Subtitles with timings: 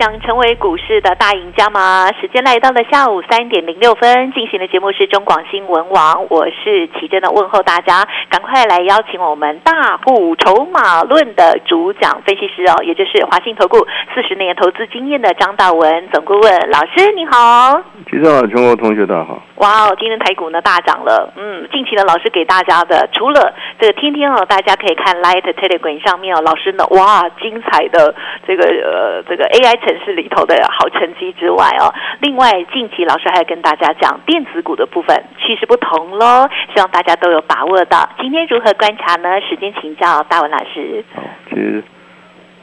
[0.00, 2.08] 想成为股市的大赢家吗？
[2.18, 13.76] 时间来到了下午三点零六分，进行的节目是中广新闻网，我是奇珍的问候大家，赶快来邀请我们大户筹码论的主讲分析师哦，也就是华信投顾
[14.14, 17.82] 四十年投资经验的张大文总顾问老师，你好。
[18.08, 19.42] 奇珍好，全国同学大家好。
[19.56, 28.14] 哇哦，今天台股呢大涨了，嗯，近期呢老师给大家的，除了这个天天哦，大家可以看 Light Telegram 上面哦，老师呢哇精彩的
[28.48, 38.08] 这个呃这个 AI 城市里头的好成绩之外哦，另外近期老师还要跟大家讲电子股的部分趋势不同喽，希望大家都有把握到。
[38.20, 39.40] 今天如何观察呢？
[39.40, 41.04] 时间请教大文老师。
[41.48, 41.82] 其实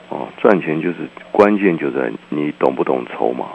[0.07, 3.45] 哦，赚钱就是关键就在你懂不懂筹码。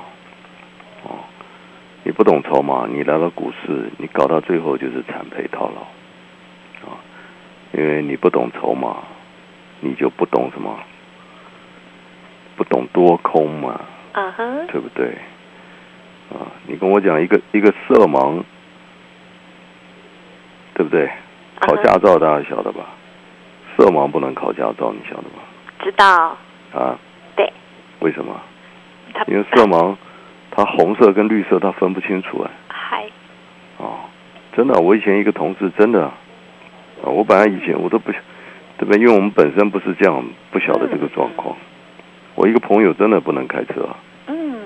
[2.05, 6.99] 你不懂筹码，你来到股市，你搞到最后就是惨赔套牢，啊，
[7.73, 8.97] 因为你不懂筹码，
[9.79, 10.77] 你就不懂什么，
[12.63, 13.81] 不懂多空嘛，
[14.13, 15.07] 啊哈，对不对？
[16.31, 18.41] 啊，你跟我讲一个一个色盲，
[20.75, 21.11] 对不对？
[21.59, 22.85] 考驾照大家晓得吧？
[23.77, 25.43] 色盲不能考驾照，你晓得吗？
[25.83, 26.37] 知道。
[26.73, 26.97] 啊。
[27.35, 27.53] 对。
[27.99, 28.41] 为什么？
[29.27, 29.97] 因为色盲。
[30.55, 32.51] 他红色跟绿色，他分不清楚哎。
[32.69, 33.05] 嗨。
[33.79, 34.01] 哦，
[34.55, 36.13] 真的，我以前一个同事，真的，啊，
[37.07, 38.21] 我本来以前我都不，对
[38.85, 39.01] 不对？
[39.01, 41.57] 因为我们本身不是这样，不晓得这个状况。
[42.35, 43.89] 我一个朋友真的不能开车。
[44.27, 44.61] 嗯。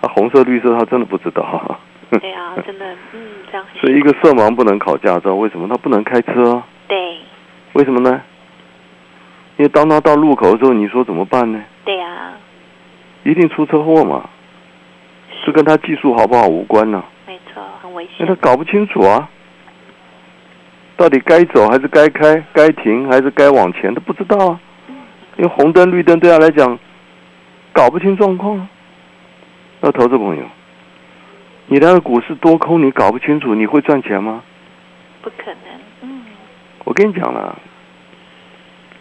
[0.00, 1.78] 他红色绿色，他真的不知道。
[2.10, 3.66] 对啊，真的，嗯，这样。
[3.80, 6.62] 所以一个色盲不能考驾照，为什么他不能开车？
[6.86, 7.18] 对。
[7.72, 8.20] 为什么呢？
[9.56, 11.60] 因为当他到路口的时候，你说怎么办呢？
[11.84, 12.32] 对呀。
[13.24, 14.28] 一定出车祸嘛。
[15.44, 17.02] 是跟他技术好不好无关呢？
[17.26, 18.12] 没错，很危险。
[18.20, 19.28] 因为他搞不清楚啊，
[20.96, 24.60] 到底该走还是该开，该停还是该往前，他不知道啊。
[25.36, 26.78] 因为红灯绿灯对他来讲，
[27.74, 28.66] 搞不清状况。
[29.80, 30.44] 那投资朋友，
[31.66, 34.42] 你那个股市多空你搞不清楚，你会赚钱吗？
[35.20, 35.58] 不可能。
[36.02, 36.22] 嗯。
[36.84, 37.58] 我跟你讲了，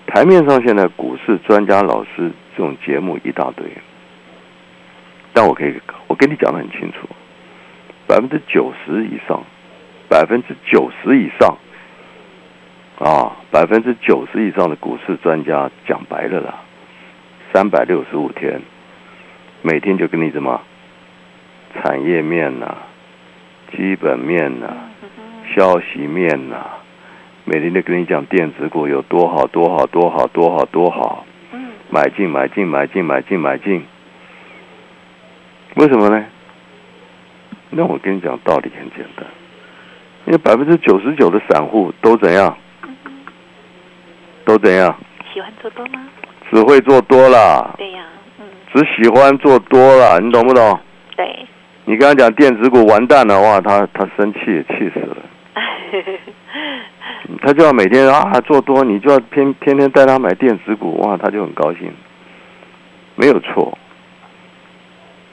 [0.07, 3.65] 台面上现在股市专家老师这种节目一大堆。
[5.33, 7.07] 但我可以，我跟你讲的很清楚，
[8.07, 9.41] 百分之九十以上，
[10.09, 11.57] 百分之九十以上，
[12.99, 16.61] 啊，百分之九十以上的股市专家讲白了啦，
[17.53, 18.59] 三百六十五天，
[19.61, 20.59] 每天就跟你什么，
[21.75, 22.75] 产业面呐，
[23.71, 24.73] 基本面呐，
[25.55, 26.55] 消息面呐，
[27.45, 31.27] 每天都跟你讲电子股有多好多好多好多好多好，
[31.91, 33.85] 买进买进买进买进买进。
[35.75, 36.25] 为什么呢？
[37.69, 39.27] 那我跟你讲道理很简单，
[40.25, 42.57] 因为百分之九十九的散户都怎样？
[44.43, 44.95] 都怎样？
[45.31, 46.03] 喜欢做多吗？
[46.53, 47.73] 只会做多了。
[47.77, 48.05] 对呀，
[48.39, 48.45] 嗯。
[48.71, 50.79] 只喜欢做多了，你懂不懂？
[51.17, 51.47] 对。
[51.85, 55.17] 你跟他讲电子股完蛋的话，他他生气，气死了。
[57.41, 61.91] 他就要每天啊做多，你就要天天天带他买电子股，哇，他就很高兴。
[63.15, 63.77] 没有错。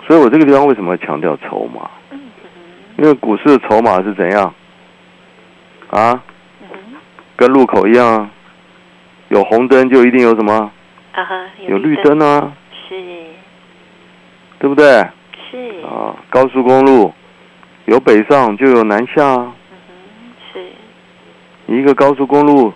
[0.06, 1.88] 所以我这个地方为什么要强调筹码？
[2.96, 4.52] 因为股市的筹码是怎样？
[5.90, 6.22] 啊？
[7.36, 8.28] 跟路口一样，
[9.28, 10.70] 有红灯就一定有什么？
[11.12, 12.52] 啊哈，有绿灯啊。
[12.88, 12.94] 是。
[14.58, 14.86] 对不对？
[15.50, 15.56] 是。
[15.84, 17.12] 啊，高速公路
[17.86, 19.22] 有北上就有南下。
[19.34, 19.52] 嗯
[20.52, 20.60] 是。
[21.66, 22.72] 一个高速公路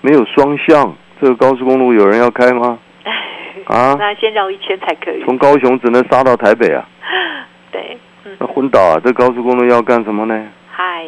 [0.00, 2.78] 没有双向，这个高速公路有人要开吗？
[3.66, 5.22] 啊，那先绕一圈才可以。
[5.24, 6.86] 从高雄只能杀到台北啊？
[7.72, 7.98] 对，
[8.38, 9.00] 那昏倒啊！
[9.04, 10.46] 这高速公路要干什么呢？
[10.70, 11.04] 嗨，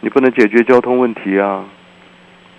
[0.00, 1.64] 你不能解决交通问题啊，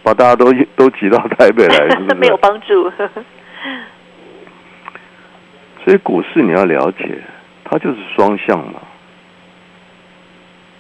[0.04, 2.16] 把大家都都挤到台北来， 是不是？
[2.16, 2.90] 没有帮助。
[5.84, 7.22] 所以股市你要了解，
[7.66, 8.80] 它就是双向嘛。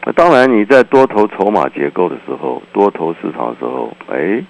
[0.06, 4.42] 那当然，你在多头筹码结构的时候，多头市场的时候，哎。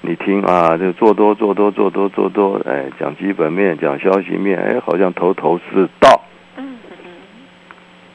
[0.00, 6.22] 你听啊，就做多做多做多做多，哎，讲基本面，讲消息面，哎，好像头头是道。
[6.56, 6.96] 嗯嗯。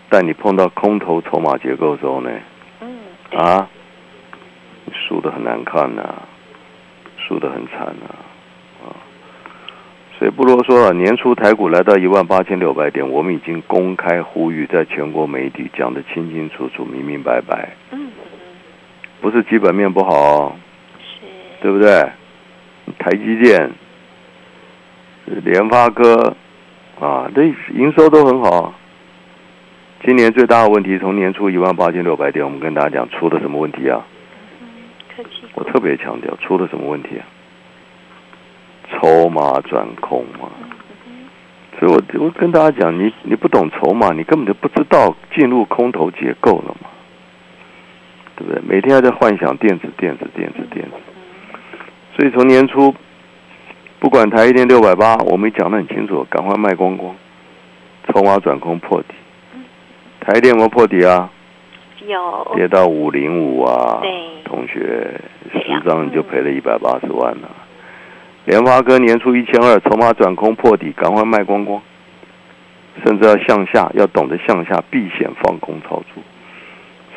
[0.10, 2.32] 但你碰到空头筹码结构的时候呢？
[2.80, 2.98] 嗯。
[3.38, 3.68] 啊，
[4.92, 6.04] 输的很难看呐，
[7.18, 8.16] 输的很惨呐，
[8.84, 8.96] 啊。
[10.20, 17.70] 所以不啰嗦了，年初台股来到一万八千六百点，我们已经公开呼吁，在全国媒体讲的清清楚楚、明明白白。
[17.92, 18.10] 嗯。
[19.22, 20.56] 不是基本面不好，
[21.00, 21.22] 是，
[21.62, 22.10] 对不对？
[23.00, 23.72] 台积电、
[25.26, 26.36] 联发科
[27.00, 27.44] 啊，这
[27.74, 28.74] 营收都很好。
[30.06, 34.06] 今年最大的问题，从年初一万八千六百点，我们跟大家讲出的什么问题啊？
[35.56, 37.26] 我特别强调，出了什么问题啊？
[38.92, 40.50] 筹码转空嘛。
[41.80, 46.88] 所以我我跟大家讲，你你不懂筹码，你根本就不知道进入空头结构了嘛，
[48.36, 48.62] 对不对？
[48.62, 50.92] 每天还在幻想电子、电子、电子、电子。
[52.16, 52.94] 所以从年初，
[54.00, 57.16] 不管台积电六百八，我们讲得很清楚，赶快卖光光，
[58.08, 59.16] 筹码转空破底。
[60.22, 61.30] 台电有没有破底啊？
[62.08, 64.12] 有，跌到五零五啊，对
[64.44, 65.20] 同学
[65.52, 67.50] 十张你就赔了一百八十万了、
[68.46, 71.82] 联发科年初一千二，筹码转空破底，赶快卖光光，
[73.06, 76.24] 甚至要向下，要懂得向下避险放空操作。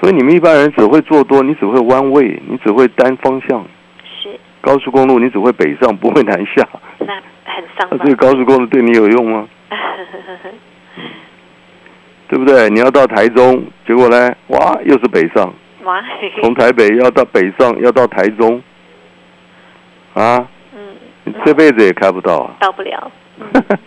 [0.01, 3.65] 所以你们一般人只会做多，你只会弯位，你只会单方向。
[4.05, 6.69] 是，高速公路你只会北上，不会南下。
[6.99, 9.49] 那很伤那这个高速公路对你有用吗？
[12.29, 12.69] 对不对？
[12.71, 15.53] 你要到台中，结果呢，哇，又是北上。
[15.85, 16.03] 哇，
[16.41, 18.61] 从台北要到北上，要到台中，
[20.15, 20.81] 啊，嗯，
[21.25, 22.57] 你这辈子也开不到啊。
[22.61, 23.49] 到不了，嗯，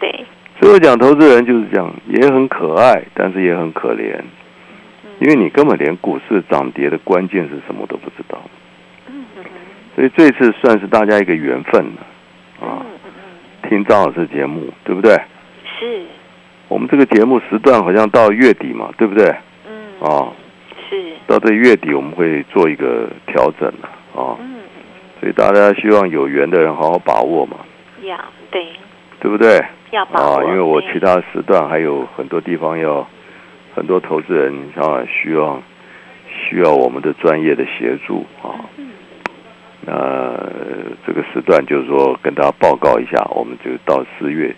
[0.00, 0.24] 对，
[0.58, 4.20] 所以我讲投资人就是这样，也很可爱，但是也很可怜，
[5.20, 8.42] 因为你根本连股市涨跌的关键是什么都不知道。
[9.94, 12.82] 所以这次算是大家一个缘分了，啊。
[13.68, 15.14] 听张老师节目，对不对？
[15.78, 16.02] 是，
[16.72, 19.26] 我们这个节目时段好像到月底嘛，对不对？
[19.68, 20.32] 嗯，啊，
[20.88, 24.62] 是，到这月底我们会做一个调整了，啊，嗯嗯。
[25.20, 27.58] 所以大家希望有缘的人好好把握嘛，
[28.00, 28.18] 嗯，要
[28.50, 28.68] 对，
[29.20, 29.62] 对不对？
[29.90, 33.06] 要把啊，握，因为我其他时段还有很多地方要，
[33.74, 35.62] 很多投资人啊需要
[36.26, 38.64] 需要我们的专业的协助啊。
[38.78, 38.88] 嗯。
[39.84, 40.32] 那
[41.06, 44.56] 这个时段就是说跟大家报告一下，我们就到四月，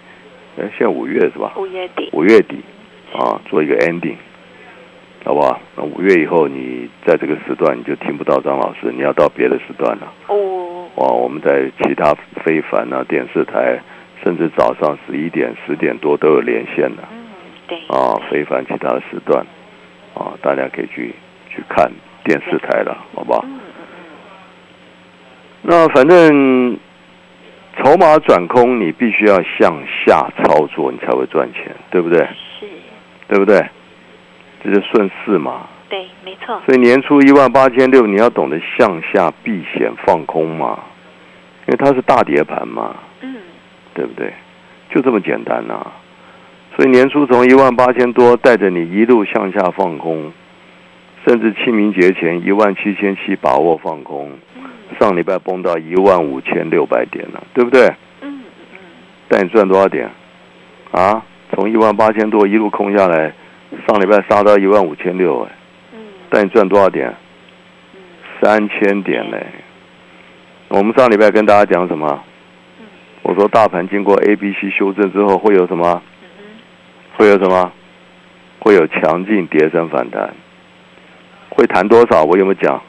[0.57, 1.53] 哎，现在五月是吧？
[1.57, 2.63] 五月底，五月底
[3.13, 4.17] 啊，做一个 ending，
[5.25, 5.61] 好不好？
[5.77, 10.13] 那五月以后你在这个时段你就听不到张老师，你要到别的时段了。
[10.29, 12.15] 哦，哇，我们在其他
[12.45, 13.81] 非凡啊电视台，
[14.23, 17.27] 甚至早上十一点、十点多都有连线的嗯，
[17.67, 19.45] 对，啊，非凡其他的时段
[20.15, 21.13] 啊，大家可以去
[21.51, 21.91] 去看
[22.23, 23.45] 电视台了，好不好？
[23.45, 23.61] 嗯嗯
[25.67, 26.79] 那反正
[27.77, 29.75] 筹码转空，你必须要向
[30.07, 32.21] 下操作，你才会赚钱，对不对？
[32.21, 32.67] 嗯，是，
[33.29, 33.65] 对不对？
[34.63, 35.67] 这就顺势嘛。
[35.89, 40.79] 对，没错，所以年初一万八千六，你要懂得向下避险放空嘛，
[41.67, 42.95] 因为它是大跌盘嘛。
[43.21, 43.37] 嗯，
[43.93, 44.33] 对不对？
[44.91, 45.85] 就这么简单呐、
[46.77, 50.33] 所以年初从一万八千多带着你一路向下放空，
[51.27, 54.31] 甚至清明节前一万七千七把握放空，
[54.99, 57.87] 上礼拜崩到一万五千六百点了，对不对？
[58.21, 58.43] 嗯
[58.73, 58.79] 嗯
[59.29, 60.11] 带你赚多少点？
[60.93, 63.33] 啊，从一万八千多一路空下来，
[63.87, 65.53] 上礼拜杀到一万五千六，哎，
[65.93, 65.99] 嗯
[66.31, 67.09] 带你赚多少点？
[67.95, 68.01] 嗯
[68.41, 69.47] 三千点嘞。
[70.69, 72.23] 我们上礼拜跟大家讲什么？
[73.23, 76.03] 我说大盘经过 A、B、C 修正之后会有什么？
[76.39, 76.45] 嗯
[77.17, 77.73] 会有什么？
[78.61, 80.35] 会有强劲跌升反弹。
[81.51, 82.25] 会弹多少？
[82.25, 82.81] 我有没有讲？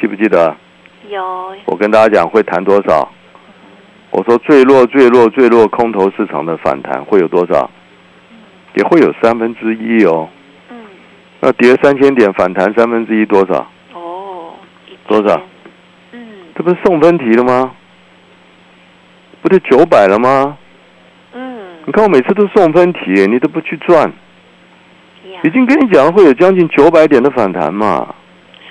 [0.00, 0.54] 记不记得？
[1.66, 3.08] 我跟大家讲会谈多少？
[4.10, 7.70] 我说最弱、最弱、最弱空头市场的反弹会有多少？
[8.74, 10.28] 也会有三分之一哦。
[10.70, 10.76] 嗯，
[11.40, 13.66] 那跌三千点反弹三分之一多少？
[13.94, 14.54] 哦，
[15.06, 15.40] 多少？
[16.12, 16.20] 嗯，
[16.54, 17.72] 这不是送分题了吗？
[19.42, 20.56] 不就九百了吗？
[21.34, 24.08] 嗯，你看我每次都送分题，你都不去赚，
[25.32, 28.14] 呀已经跟你讲会有将近九百点的反弹嘛。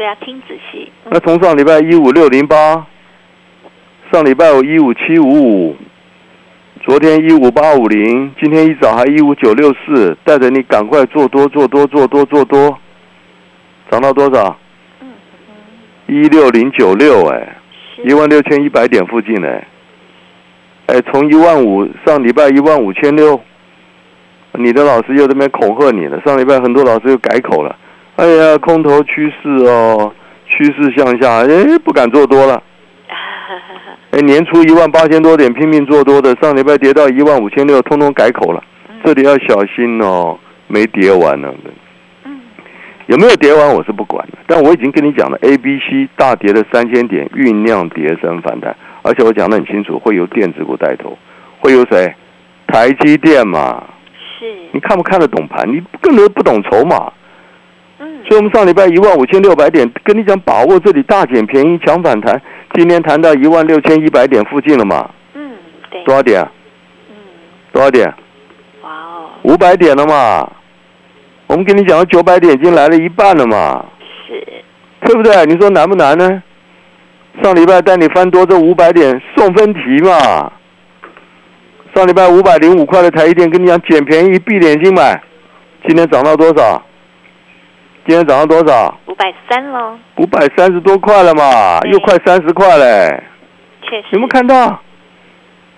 [0.01, 2.87] 所以要听仔细，嗯那从上礼拜一五六零八，
[4.11, 5.75] 上礼拜五一五七五五，
[6.83, 12.79] 昨天一五八五零，今天一早还一五九六四，带着你赶快做多做多做多做多，
[13.91, 14.57] 涨到多少？
[15.01, 15.07] 嗯
[16.07, 17.57] 一六零九六，哎，
[18.03, 19.67] 一万六千一百点附近，哎，
[20.87, 23.39] 哎，从一万五上礼拜一万五千六，
[24.53, 26.19] 你的老师又在那边恐吓你了。
[26.25, 27.77] 上礼拜很多老师又改口了，
[28.21, 30.13] 哎呀，空头趋势哦，
[30.45, 32.61] 趋势向下，哎，不敢做多了。
[34.11, 38.63] 哎，年初一万八千多点拼命做多的，上礼拜跌到一万五千六，通通改口了。
[39.03, 40.37] 这里要小心哦，
[40.67, 41.51] 没跌完呢。
[42.23, 42.39] 嗯
[43.07, 51.17] 有没有跌完我是不管的，但我已经跟你讲了，A、B、C 大跌了三千点，酝酿跌升反弹，而且我讲的很清楚，会由电子股带头，
[51.59, 52.13] 会由谁？
[52.67, 53.83] 台积电嘛，
[54.39, 55.67] 是你看不看得懂盘？
[55.67, 57.11] 你更多不懂筹码，嗯，
[58.31, 62.41] 所以我们上礼拜一万五千六百点，跟你讲把握这里大减便宜抢反弹，
[62.73, 65.09] 今天谈到一万六千一百点附近了嘛？
[65.33, 65.51] 嗯，
[65.89, 66.41] 对，多少点？
[67.09, 67.15] 嗯，
[67.73, 68.07] 多少点？
[68.83, 70.49] 哇哦，五百点了嘛？
[71.47, 73.83] 我们跟你讲，九百点已经来了一半了嘛，
[74.25, 74.41] 是，
[75.05, 75.45] 对不对？
[75.45, 76.41] 你说难不难呢？
[77.43, 80.49] 上礼拜带你翻多这五百点送分题嘛。
[81.93, 85.21] 上礼拜五百零五块的台积电，跟你讲捡便宜闭眼睛买，
[85.85, 86.81] 今天涨到多少？
[88.07, 88.97] 今天涨到多少？
[89.05, 93.23] 五百三喽，五百三十多块了嘛，又快三十块嘞。
[93.83, 94.81] 确实，有没有看到？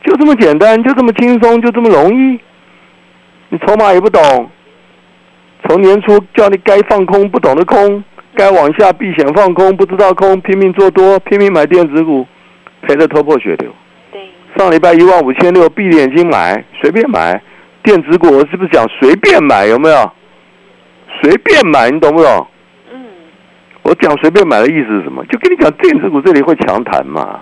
[0.06, 2.39] 就这么简单，就这么轻松，就这么容易。
[3.50, 4.50] 你筹码也不懂，
[5.68, 8.03] 从年初叫你该放空不懂得空，
[8.36, 12.25] 该往下避险放空不知道空，拼命做多，拼命买电子股，
[12.84, 13.72] 赔得头破血流。
[14.12, 14.22] 对，
[14.58, 17.42] 上礼拜一万五千六，闭着眼睛买，随便买。
[17.84, 19.65] 电子股我是不是讲随便买？
[19.65, 20.12] 有没有？
[21.24, 22.48] 随便买，你懂不懂？
[22.92, 23.00] 嗯，
[23.84, 25.24] 我讲随便买的意思是什么？
[25.27, 27.39] 就跟你讲，电子股这里会强弹嘛，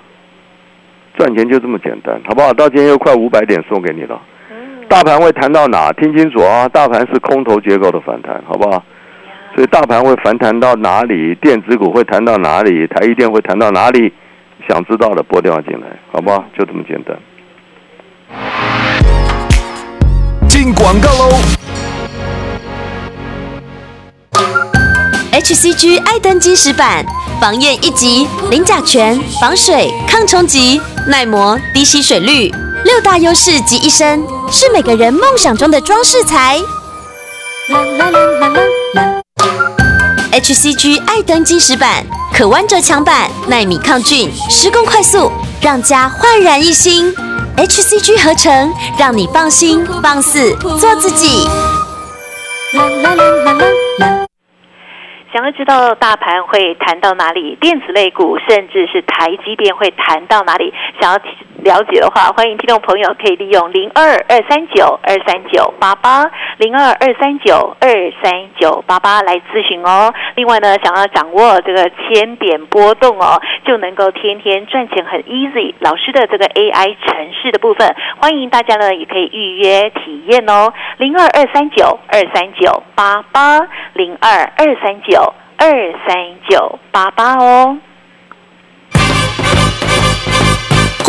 [1.18, 2.54] 赚钱就这么简单，好不好？
[2.54, 4.22] 到今天又快五百点送给你了。
[4.52, 5.92] 嗯，大盘会弹到哪？
[5.94, 6.70] 听清楚啊！
[6.70, 8.84] 大盘是空头结构的反弹，好不好？
[9.56, 11.34] 所以大盘会反弹到哪里？
[11.42, 12.86] 电子股会弹到哪里？
[12.86, 14.14] 台积电会弹到哪里？
[14.70, 16.46] 想知道的拨电话进来，好不好？
[16.56, 17.18] 就这么简单。
[20.48, 21.71] 进广告喽！
[25.42, 27.04] HCG 爱登金石板，
[27.40, 32.54] 防焰一级，零甲醛，防水、抗冲击、耐磨、低吸水率，
[32.86, 36.62] 六大优势集一身，是每个人梦想中的装饰材。
[37.70, 38.48] 啦啦啦啦
[38.94, 39.22] 啦
[40.32, 47.12] HCG 爱登金石板，可弯折墙板，耐米抗菌，施工快速，让家焕然一新。
[47.58, 51.48] HCG 合成，让你放心放肆做自己。
[52.74, 53.66] 啦啦啦啦啦
[53.98, 54.31] 啦。
[55.34, 61.18] 想要知道大盘会谈到哪里，电子类股甚至是台积电会谈到哪里，想要
[61.64, 67.90] 了解的话，欢迎听众朋友可以利用零二二三九二三九八八零二二三九二
[68.22, 70.14] 三九八八来咨询哦。
[70.36, 75.74] 另外呢，想要掌握这个千点波动哦，就能够天天赚钱很 easy。
[75.80, 83.62] 老师的这个 AI 城市的部分，欢迎大家呢也可以预约体验哦，零二二三九二三九八八
[83.94, 85.21] 零二二三九。
[85.64, 85.70] 二
[86.08, 87.78] 三九八八哦。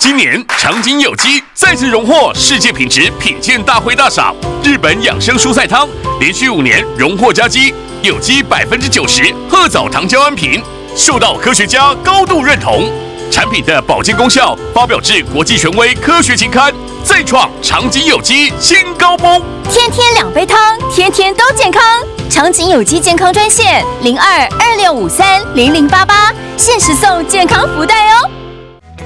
[0.00, 5.86] 今年长景有机再次荣获世界品质品鉴大会大赏，日本养生蔬菜汤
[6.18, 10.62] 连续五年荣获佳绩，有机百分之九十褐藻糖胶安瓶，
[10.96, 12.90] 受到科学家高度认同。
[13.30, 16.72] 产品的保健功效发表至国际权威科学期刊，
[17.04, 19.42] 再创长景有机新高峰。
[19.70, 21.82] 天天两杯汤，天天都健康。
[22.30, 28.30] 长景有机健康专线零二二六五三零零八八，限时送健康福袋哦。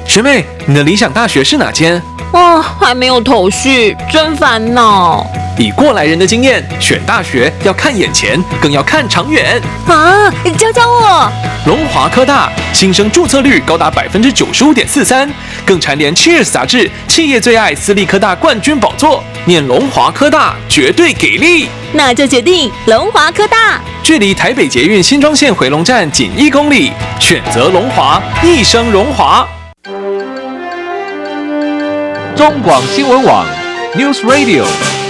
[0.06, 2.00] 学妹，你的理想大学是哪间？
[2.32, 5.26] 哦，还没有头绪，真烦恼
[5.58, 9.60] 以过来人的经验，选大学要看眼前，更要看长远。
[9.86, 10.30] 啊！
[10.56, 11.32] 教教我，
[11.66, 15.28] 龙华科大新生注册率高达百分之九十五点四三，
[15.64, 19.22] 更蝉联《Cheers》杂志企业最爱私立科大冠军宝座。
[19.46, 23.80] 念龙华科大绝对给力，那就决定龙华科大。
[24.02, 29.46] 距离台北捷运新庄线回龙站仅一公里，选择龙华，一生荣华。
[32.36, 33.46] 中广新闻网
[33.94, 35.03] News Radio。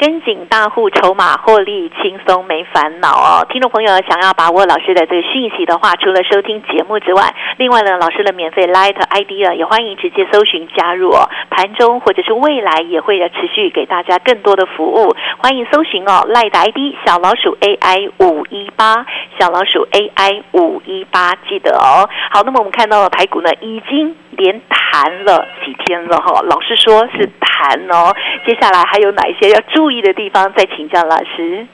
[0.00, 11.28] 跟紧大户筹码获利轻松没烦恼哦，听众朋友想要把握老师的这个讯息的话，除了收听节目之外，另外呢，老师的免费 Light ID 啊，也欢迎直接搜寻加入哦。
[11.50, 19.04] 盘中或者是未来也会持续给大家更多的服务，欢迎搜寻哦 Light ID 小老鼠 AI 五一八，
[19.38, 22.08] 小老鼠 AI 五一八，记得哦。
[22.30, 28.14] 好，那么我们看到了台股呢，已经连弹了几天了哈、老师说是弹哦，
[28.46, 30.52] 接下来还有哪一些要注意意的地方？
[30.54, 31.66] 再请教老师。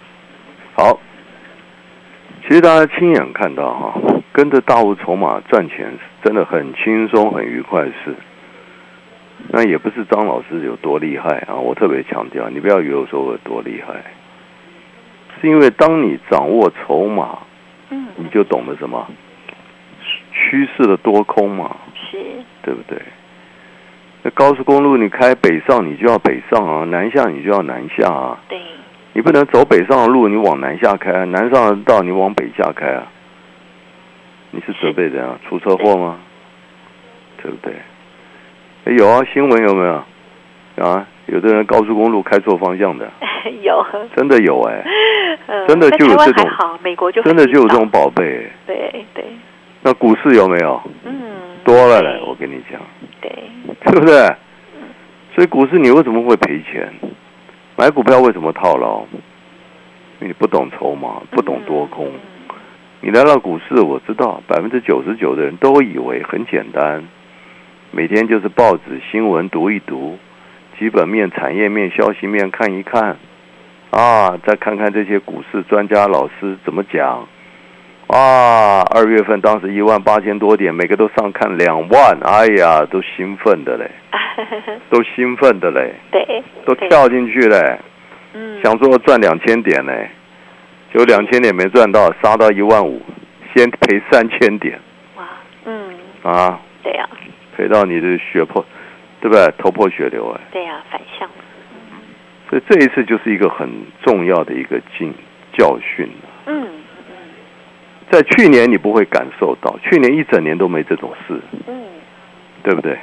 [0.74, 0.98] 好，
[2.42, 4.00] 其实大家亲眼看到哈，
[4.32, 8.14] 跟着大户筹码赚钱真的很轻松、很愉快的事。
[9.48, 13.94] 那也不是张老师有多厉害啊，我特别强调，你不要以为我说我有多厉害。
[15.40, 17.38] 是因为当你掌握筹码，
[17.90, 19.06] 嗯，你就懂得什么
[20.32, 21.76] 趋势的多空嘛，
[22.10, 22.18] 是，
[22.62, 22.98] 对不对？
[24.26, 28.36] 那高速公路你开北上，你就要北上啊；南下你就要南下啊。
[28.48, 28.60] 对，
[29.12, 33.06] 你不能走北上的路，你往南下开；南上的道你往北下开啊。
[34.50, 36.16] 你是准备怎样出车祸吗？
[37.40, 37.72] 对不对？
[38.86, 40.84] 哎有啊，新闻有没有？
[40.84, 43.08] 啊，有的人高速公路开错方向的，
[43.62, 44.82] 有，真的有哎、
[45.46, 46.48] 呃真的就有这种
[46.82, 49.24] 美国就真的就有这种宝贝、对对，
[49.82, 50.82] 那股市有没有？
[51.04, 51.14] 嗯，
[51.66, 52.80] 多了嘞，我跟你讲，
[53.20, 53.28] 对，
[53.86, 54.36] 是不是？
[55.34, 56.94] 所以股市你为什么会赔钱？
[57.76, 59.00] 买股票为什么套牢？
[60.20, 62.08] 因为你不懂筹码，不懂多空。
[63.00, 67.02] 你来到股市，我知道百分之九十九的人都以为很简单，
[67.90, 70.16] 每天就是报纸新闻读一读，
[70.78, 73.16] 基本面、产业面、消息面看一看，
[73.90, 77.26] 啊，再看看这些股市专家老师怎么讲。
[78.08, 83.90] 啊，二月份当时一万八千多点，每个都上看两万，哎呀，都兴奋的嘞，
[84.88, 87.78] 都兴奋的嘞，对，都跳进去嘞，
[88.34, 90.08] 嗯，想说赚两千点嘞，
[90.94, 93.02] 就两千点没赚到，杀到一万五，
[93.54, 94.78] 先赔三千点。
[95.16, 95.24] 哇，
[95.64, 97.08] 嗯，啊，对呀，
[97.56, 98.64] 赔到你的血破，
[99.20, 99.52] 对不对？
[99.58, 101.28] 头破血流哎，对呀，反向，
[102.48, 103.68] 所以这一次就是一个很
[104.02, 105.12] 重要的一个经
[105.52, 106.08] 教训
[106.46, 106.68] 嗯
[108.10, 111.74] 在去年你不会感受到，去年一整年都没这种事，嗯，
[112.62, 112.96] 对不对？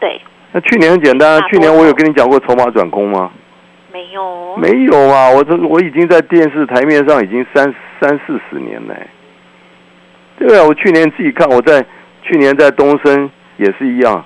[0.00, 0.20] 对，
[0.52, 3.30] 那去年很简单啊去年我有跟你讲过筹码转空吗？
[3.92, 8.94] 没有，没有啊，我这我已经在电视台面上已经三三四十年了，
[10.38, 11.84] 对啊，我去年自己看，我在
[12.22, 14.24] 去年在东升也是一样。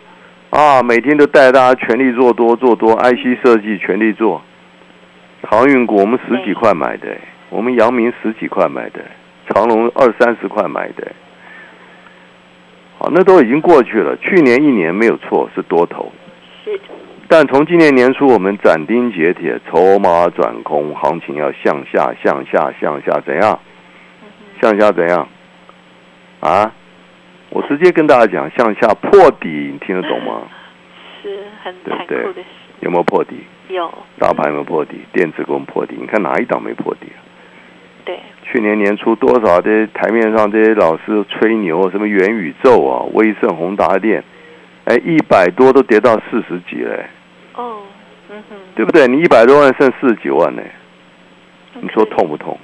[0.50, 4.42] 啊，每天都带大家全力做多做多，IC 设计全力做，
[5.44, 7.16] 航运股我们十几块买的，
[7.48, 9.00] 我们阳明十几块买的，
[9.48, 11.12] 长隆二三十块买的，
[12.98, 16.12] 好，那都已经过去了，去年一年没有错，是多头。
[16.64, 16.80] 是，
[17.28, 23.58] 但从今年年初，我们斩钉截铁，筹码转空，行情要向下、向下、向下，怎样？
[24.60, 25.28] 向下怎样？
[26.40, 26.72] 啊？
[27.50, 30.42] 我直接跟大家讲，向下破底，你听得懂吗？
[31.22, 32.48] 是很对不对残酷的事，
[32.80, 33.44] 有没有破底？
[33.68, 35.00] 有，大盘有没有破底？
[35.12, 35.96] 电子股破底？
[35.98, 37.18] 你看哪一档没破底啊？
[38.04, 44.22] 对，去年年初多少这些台面上这些老师吹牛，什么元宇宙啊、威盛、宏达电，
[44.84, 47.06] 哎，一百多都跌到四十几嘞，
[47.54, 47.82] 哦，
[48.28, 49.06] 嗯哼，对不对？
[49.06, 50.62] 你一百多万剩四十几万呢，
[51.80, 52.58] 你说痛不痛？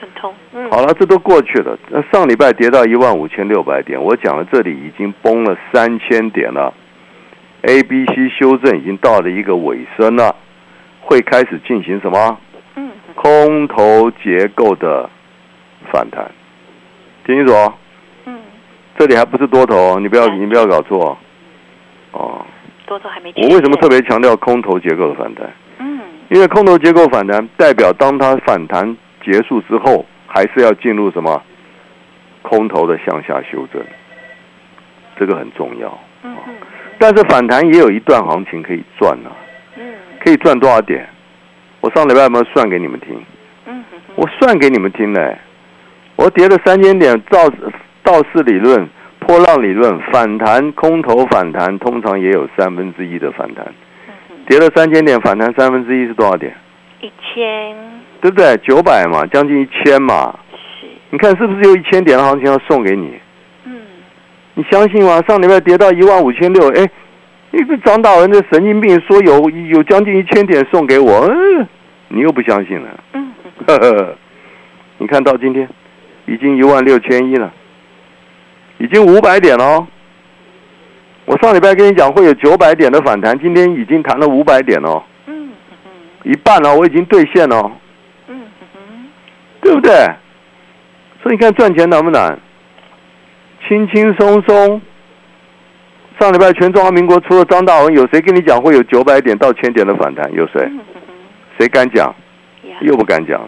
[0.00, 1.78] 很痛，嗯，好了，这都过去了。
[1.90, 6.72] 那上礼拜跌到一万五千六百点，我讲了，这里已经崩了三千点了。
[7.62, 10.34] A、B、C 修正已经到了一个尾声了，
[11.00, 12.38] 会开始进行什么？
[13.22, 15.08] 嗯，空头结构的
[15.92, 16.30] 反弹。
[17.26, 17.74] 听清楚哦，
[18.24, 18.38] 嗯，
[18.98, 21.16] 这里还不是多头哦，你不要你不要搞错
[22.12, 22.44] 哦。
[22.86, 24.00] 多头还没我为什么特别？
[24.02, 25.48] 强调空头结构的反弹？
[25.78, 31.40] 嗯，因为空头结构反弹代表当它反弹结束之后，还是要进入什么
[32.42, 33.82] 空头的向下修正，
[35.18, 35.98] 这个很重要。
[36.98, 39.30] 但是反弹也有一段行情可以赚啊，
[39.76, 41.08] 嗯可以赚多少点？
[41.80, 43.14] 我上礼拜有没有算给你们听？
[43.66, 45.38] 嗯哼哼，我算给你们听嘞，
[46.16, 47.48] 我跌了三千点，道
[48.02, 48.88] 道氏理论、
[49.20, 53.66] 波浪理论反弹，空头反弹通常也有三分之一的反弹，
[54.46, 56.54] 跌了三千点，反弹三分之一是多少点？
[57.00, 57.74] 一千
[58.20, 58.54] 对不对？
[58.58, 60.38] 九百嘛，将近一千嘛。
[60.52, 63.18] 是，你看是不是有一千点的行情要送给你？
[63.64, 63.80] 嗯，
[64.52, 65.22] 你相信吗？
[65.26, 66.86] 上礼拜跌到一万五千六，哎，
[67.52, 71.66] 一个张大文的神经病说有有将近一千点送给我，嗯，
[72.08, 72.88] 你又不相信了。
[73.12, 73.32] 嗯，
[73.66, 74.16] 呵呵，
[74.98, 75.68] 你看到今天
[76.26, 77.52] 已经一万六千一了，
[78.78, 79.86] 已经五百点了哦。
[81.24, 85.50] 我上礼拜跟你讲会有九百点的反弹，今天已经谈了五百点哦，嗯
[85.84, 87.72] 嗯，一半了，我已经兑现了哦，
[88.28, 88.42] 嗯
[88.74, 89.08] 哼，
[89.60, 89.92] 对不对？
[91.22, 92.38] 所以你看赚钱难不难？
[93.66, 94.80] 轻轻松松。
[96.20, 100.30] 上礼拜全中华民国除了张大文，有谁跟你讲会有九百点到千点的反弹？
[100.34, 100.70] 有谁？
[101.58, 102.14] 谁敢讲？
[102.82, 103.40] 又不敢讲，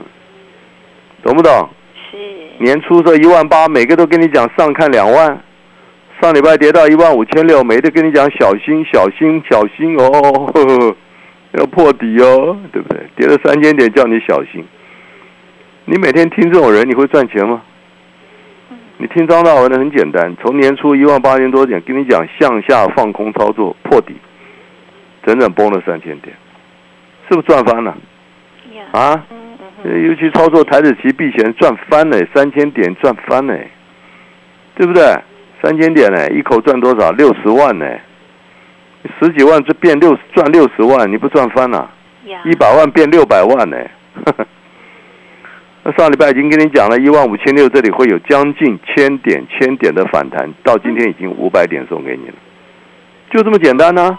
[1.22, 1.68] 懂不懂？
[2.10, 2.16] 是，
[2.64, 5.38] 年初这一万八，每个都跟你讲上看两万，
[6.22, 10.96] 上礼拜跌到一万五千六，每个跟你讲小心小心小心哦，呵 呵
[11.58, 13.00] 要破底哦，对不对？
[13.16, 14.64] 跌了三千点叫你小心，
[15.84, 17.60] 你每天听这种人，你会赚钱吗？
[19.02, 24.14] 你听张大文的很简单，从年初一万八千多点跟你讲向下放空操作破底，
[25.26, 26.32] 整整崩了三千点，
[27.28, 27.96] 是不是赚翻了
[28.72, 29.26] 呀，啊？
[29.82, 33.58] 尤其操作台子期避险赚翻了，三千点赚翻了，
[34.76, 35.02] 对不对？
[35.60, 37.10] 三千点呢，一口赚多少？
[37.10, 37.84] 六十万呢，
[39.18, 41.90] 十几万就变六赚六十万，你不赚翻了、
[42.26, 43.76] 呀一百万变六百万呢。
[45.84, 52.34] 那上礼拜已经跟你讲了，一万五千六这里会有将近千点千点的反弹，到今天已经五百点送给你了，
[53.30, 54.16] 就这么简单呢、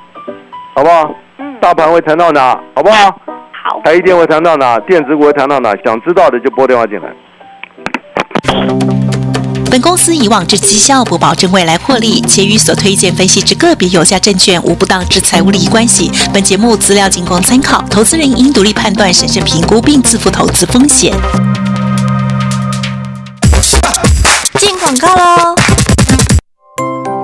[0.76, 1.15] 好不好？
[1.38, 2.60] 嗯，大盘会谈到哪？
[2.76, 3.17] 好不好？
[3.52, 4.78] 好，台一电会谈到哪？
[4.80, 5.73] 电子股会谈到哪？
[5.86, 7.13] 想知道的就拨电话进来。
[9.74, 16.12] 本公司以往之绩效不保证未来获利，且与所推荐分析之个别有价证券无不当之财务利益关系。
[16.32, 21.12] 本节目资料仅供参考，投资人应独立判断、审慎评估并自负投资风险。
[24.60, 25.56] 进广告喽！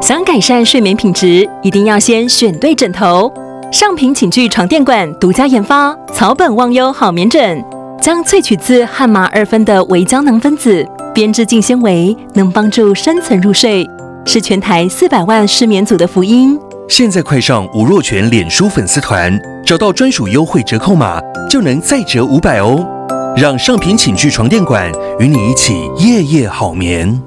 [0.01, 3.31] 想改善睡眠品质，一定要先选对枕头。
[3.71, 7.63] 上品寝具床垫馆独家研发草本忘忧好眠枕，
[8.01, 10.83] 将萃取自汉麻二酚的微胶囊分子
[11.19, 13.85] 编织净纤维，能帮助深层入睡，
[14.25, 16.57] 是全台四百万失眠族的福音。
[16.87, 22.87] 现在快上吴若权脸书粉丝团，找到专属优惠折扣码，就能再折五百哦。
[23.35, 27.21] 让上品寝具床垫馆与你一起夜夜好眠。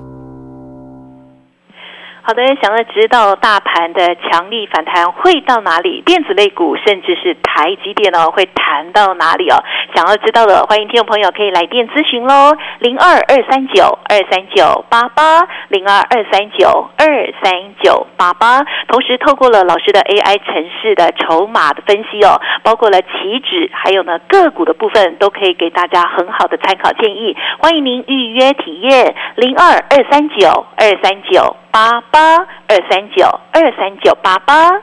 [2.25, 6.01] 好的，想要知道大盘的强力反弹会到哪里？
[6.07, 9.59] 电子类股甚至是台积电哦，会弹到哪里哦？
[9.93, 17.07] 想要知道的，欢迎听众朋友可以来电咨询喽，零二二三九二三九八八，零二二三九二
[17.43, 18.63] 三九八八。
[18.87, 27.37] 同时，透过了老师的 AI 城市的筹码的分析哦，包括了期指，还有呢个股的部分，都可以给大家很好的参考建议。
[27.59, 31.57] 欢迎您预约体验，零二二三九二三九。
[31.73, 32.37] 八八
[32.69, 34.83] 二三九二三九八八。